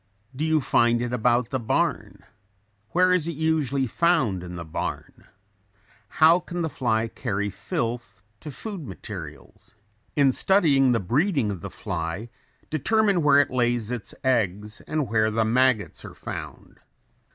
[0.35, 2.23] Do you find it about the barn?
[2.89, 5.27] Where is it usually found in the barn?
[6.17, 9.75] How can the fly carry filth to food materials?
[10.15, 12.29] In studying the breeding of the fly
[12.71, 16.79] determine where it lays its eggs and where the maggots are found.